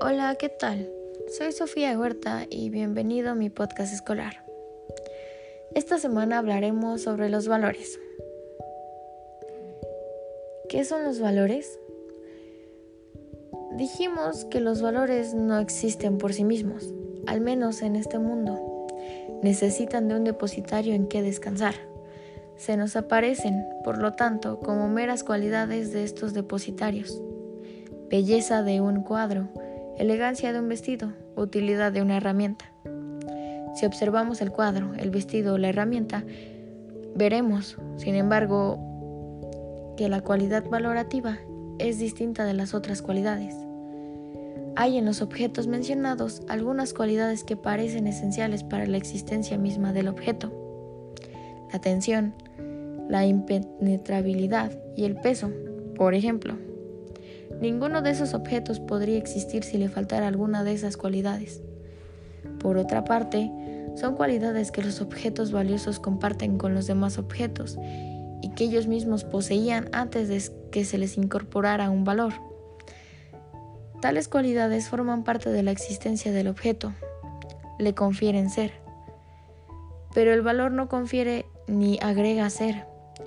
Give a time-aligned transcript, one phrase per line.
[0.00, 0.88] Hola, ¿qué tal?
[1.36, 4.44] Soy Sofía Huerta y bienvenido a mi podcast escolar.
[5.74, 7.98] Esta semana hablaremos sobre los valores.
[10.68, 11.80] ¿Qué son los valores?
[13.72, 16.94] Dijimos que los valores no existen por sí mismos,
[17.26, 18.86] al menos en este mundo.
[19.42, 21.74] Necesitan de un depositario en que descansar.
[22.56, 27.20] Se nos aparecen, por lo tanto, como meras cualidades de estos depositarios.
[28.10, 29.48] Belleza de un cuadro,
[29.98, 32.72] elegancia de un vestido, utilidad de una herramienta.
[33.74, 36.24] Si observamos el cuadro, el vestido o la herramienta,
[37.14, 41.38] veremos, sin embargo, que la cualidad valorativa
[41.78, 43.54] es distinta de las otras cualidades.
[44.76, 50.06] Hay en los objetos mencionados algunas cualidades que parecen esenciales para la existencia misma del
[50.06, 50.52] objeto.
[51.72, 52.34] La tensión,
[53.08, 55.50] la impenetrabilidad y el peso,
[55.96, 56.54] por ejemplo.
[57.60, 61.60] Ninguno de esos objetos podría existir si le faltara alguna de esas cualidades.
[62.60, 63.50] Por otra parte,
[63.96, 67.76] son cualidades que los objetos valiosos comparten con los demás objetos
[68.42, 70.40] y que ellos mismos poseían antes de
[70.70, 72.34] que se les incorporara un valor.
[74.00, 76.92] Tales cualidades forman parte de la existencia del objeto,
[77.80, 78.70] le confieren ser.
[80.14, 82.86] Pero el valor no confiere ni agrega ser,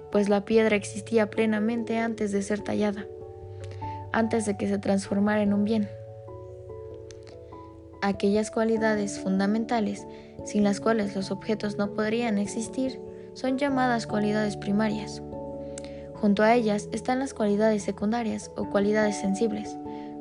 [0.09, 3.06] pues la piedra existía plenamente antes de ser tallada
[4.13, 5.89] antes de que se transformara en un bien.
[8.01, 10.07] Aquellas cualidades fundamentales
[10.45, 12.99] sin las cuales los objetos no podrían existir
[13.33, 15.21] son llamadas cualidades primarias.
[16.15, 19.75] Junto a ellas están las cualidades secundarias o cualidades sensibles,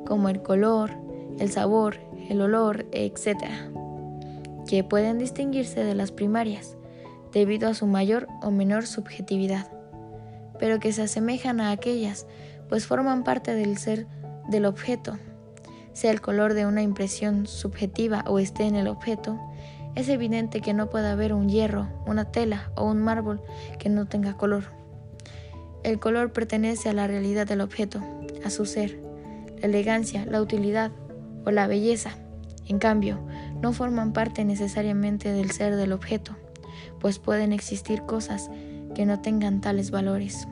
[0.05, 0.91] como el color,
[1.39, 1.97] el sabor,
[2.29, 3.37] el olor, etc.,
[4.67, 6.77] que pueden distinguirse de las primarias
[7.33, 9.71] debido a su mayor o menor subjetividad,
[10.59, 12.25] pero que se asemejan a aquellas
[12.71, 14.07] pues forman parte del ser
[14.47, 15.17] del objeto.
[15.91, 19.37] Sea el color de una impresión subjetiva o esté en el objeto,
[19.95, 23.41] es evidente que no puede haber un hierro, una tela o un mármol
[23.77, 24.63] que no tenga color.
[25.83, 27.99] El color pertenece a la realidad del objeto,
[28.45, 29.01] a su ser,
[29.59, 30.91] la elegancia, la utilidad
[31.45, 32.11] o la belleza.
[32.69, 33.19] En cambio,
[33.61, 36.37] no forman parte necesariamente del ser del objeto,
[37.01, 38.49] pues pueden existir cosas
[38.95, 40.47] que no tengan tales valores.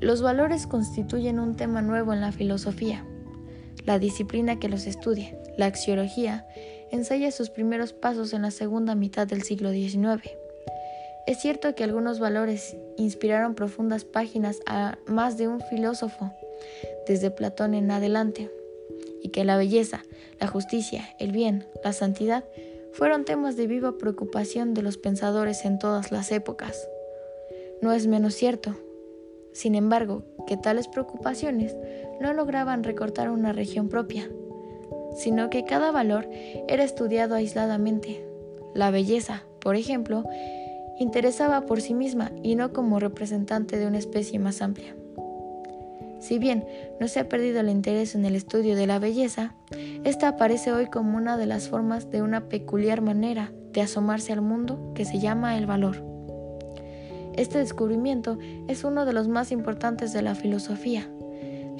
[0.00, 3.04] Los valores constituyen un tema nuevo en la filosofía.
[3.84, 6.46] La disciplina que los estudia, la axiología,
[6.90, 10.22] ensaya sus primeros pasos en la segunda mitad del siglo XIX.
[11.26, 16.32] Es cierto que algunos valores inspiraron profundas páginas a más de un filósofo,
[17.06, 18.50] desde Platón en adelante,
[19.22, 20.02] y que la belleza,
[20.40, 22.44] la justicia, el bien, la santidad
[22.94, 26.88] fueron temas de viva preocupación de los pensadores en todas las épocas.
[27.82, 28.76] No es menos cierto
[29.52, 31.76] sin embargo, que tales preocupaciones
[32.20, 34.28] no lograban recortar una región propia,
[35.16, 36.28] sino que cada valor
[36.68, 38.24] era estudiado aisladamente.
[38.74, 40.24] La belleza, por ejemplo,
[40.98, 44.94] interesaba por sí misma y no como representante de una especie más amplia.
[46.20, 46.66] Si bien
[47.00, 49.54] no se ha perdido el interés en el estudio de la belleza,
[50.04, 54.42] esta aparece hoy como una de las formas de una peculiar manera de asomarse al
[54.42, 56.09] mundo que se llama el valor.
[57.40, 58.36] Este descubrimiento
[58.68, 61.10] es uno de los más importantes de la filosofía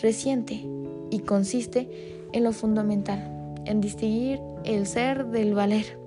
[0.01, 0.67] reciente
[1.11, 5.99] y consiste en lo fundamental, en distinguir el ser del valer.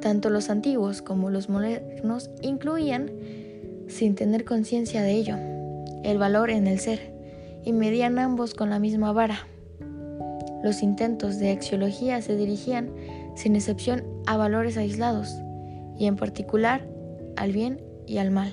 [0.00, 3.10] Tanto los antiguos como los modernos incluían,
[3.88, 5.34] sin tener conciencia de ello,
[6.04, 7.12] el valor en el ser
[7.64, 9.48] y medían ambos con la misma vara.
[10.62, 12.92] Los intentos de axiología se dirigían,
[13.34, 15.34] sin excepción, a valores aislados
[15.98, 16.89] y en particular
[17.40, 18.52] al bien y al mal.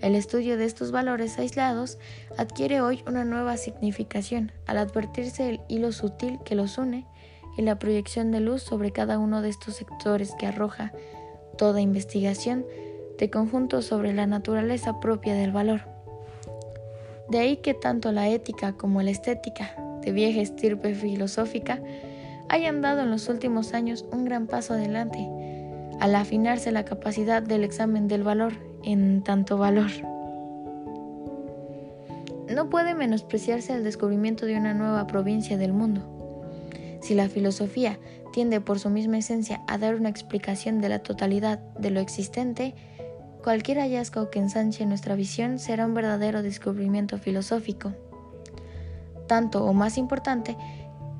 [0.00, 1.98] El estudio de estos valores aislados
[2.36, 7.06] adquiere hoy una nueva significación al advertirse el hilo sutil que los une
[7.56, 10.92] y la proyección de luz sobre cada uno de estos sectores que arroja
[11.56, 12.66] toda investigación
[13.16, 15.82] de conjunto sobre la naturaleza propia del valor.
[17.28, 21.80] De ahí que tanto la ética como la estética, de vieja estirpe filosófica,
[22.48, 25.28] hayan dado en los últimos años un gran paso adelante
[26.00, 28.52] al afinarse la capacidad del examen del valor
[28.84, 29.90] en tanto valor.
[32.54, 36.02] No puede menospreciarse el descubrimiento de una nueva provincia del mundo.
[37.02, 37.98] Si la filosofía
[38.32, 42.74] tiende por su misma esencia a dar una explicación de la totalidad de lo existente,
[43.42, 47.92] cualquier hallazgo que ensanche nuestra visión será un verdadero descubrimiento filosófico.
[49.26, 50.56] Tanto o más importante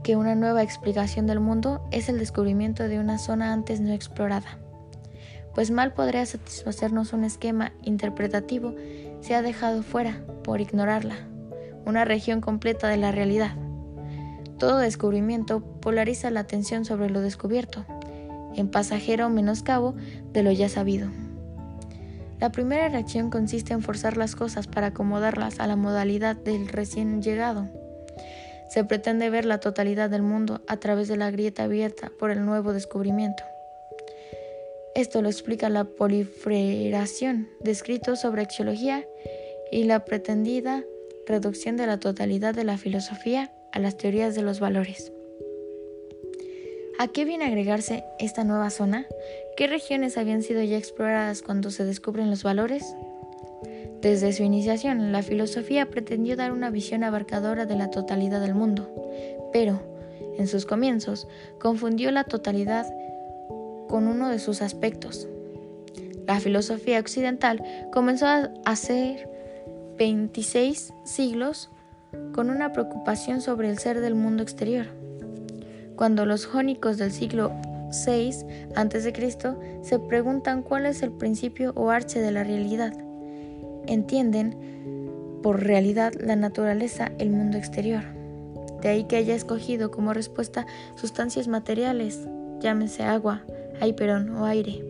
[0.02, 4.58] que una nueva explicación del mundo es el descubrimiento de una zona antes no explorada
[5.58, 8.76] pues mal podría satisfacernos un esquema interpretativo
[9.20, 11.16] si ha dejado fuera, por ignorarla,
[11.84, 13.56] una región completa de la realidad.
[14.60, 17.84] Todo descubrimiento polariza la atención sobre lo descubierto,
[18.54, 19.96] en pasajero menoscabo
[20.32, 21.08] de lo ya sabido.
[22.38, 27.20] La primera reacción consiste en forzar las cosas para acomodarlas a la modalidad del recién
[27.20, 27.66] llegado.
[28.70, 32.46] Se pretende ver la totalidad del mundo a través de la grieta abierta por el
[32.46, 33.42] nuevo descubrimiento.
[34.98, 39.06] Esto lo explica la proliferación de escritos sobre axiología
[39.70, 40.82] y la pretendida
[41.24, 45.12] reducción de la totalidad de la filosofía a las teorías de los valores.
[46.98, 49.06] ¿A qué viene agregarse esta nueva zona?
[49.56, 52.82] ¿Qué regiones habían sido ya exploradas cuando se descubren los valores?
[54.00, 58.90] Desde su iniciación, la filosofía pretendió dar una visión abarcadora de la totalidad del mundo,
[59.52, 59.80] pero,
[60.38, 61.28] en sus comienzos,
[61.60, 62.84] confundió la totalidad
[63.88, 65.28] con uno de sus aspectos.
[66.26, 67.62] La filosofía occidental
[67.92, 69.28] comenzó a hacer
[69.98, 71.70] 26 siglos
[72.32, 74.86] con una preocupación sobre el ser del mundo exterior
[75.98, 77.50] cuando los jónicos del siglo
[78.06, 78.30] VI
[78.76, 79.12] a.C.
[79.82, 82.94] se preguntan cuál es el principio o arche de la realidad.
[83.88, 88.04] Entienden por realidad la naturaleza, el mundo exterior.
[88.80, 92.28] De ahí que haya escogido como respuesta sustancias materiales,
[92.60, 93.42] llámese agua,
[93.80, 94.84] aiperón o aire.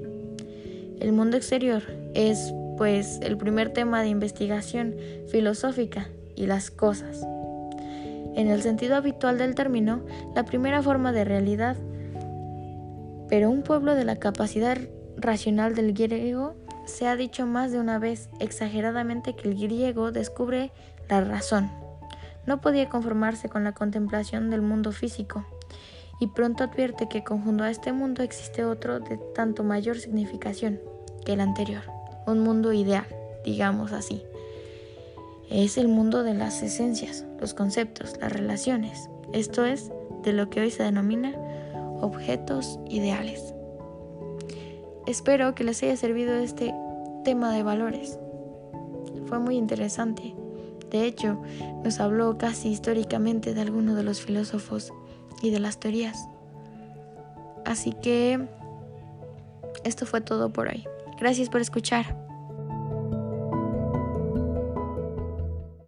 [1.00, 1.82] El mundo exterior
[2.14, 4.94] es, pues, el primer tema de investigación
[5.28, 7.24] filosófica y las cosas
[8.38, 10.00] en el sentido habitual del término,
[10.36, 11.76] la primera forma de realidad,
[13.28, 14.78] pero un pueblo de la capacidad
[15.16, 16.54] racional del griego
[16.86, 20.70] se ha dicho más de una vez exageradamente que el griego descubre
[21.08, 21.68] la razón.
[22.46, 25.44] No podía conformarse con la contemplación del mundo físico
[26.20, 30.80] y pronto advierte que conjunto a este mundo existe otro de tanto mayor significación
[31.24, 31.82] que el anterior,
[32.26, 33.06] un mundo ideal,
[33.44, 34.22] digamos así,
[35.50, 39.90] es el mundo de las esencias, los conceptos, las relaciones, esto es,
[40.22, 41.34] de lo que hoy se denomina
[42.00, 43.54] objetos ideales.
[45.06, 46.74] Espero que les haya servido este
[47.24, 48.18] tema de valores.
[49.26, 50.34] Fue muy interesante.
[50.90, 51.40] De hecho,
[51.84, 54.92] nos habló casi históricamente de algunos de los filósofos
[55.42, 56.28] y de las teorías.
[57.64, 58.40] Así que
[59.84, 60.86] esto fue todo por hoy.
[61.18, 62.27] Gracias por escuchar.